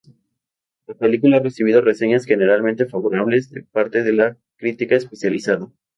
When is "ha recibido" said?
1.37-1.79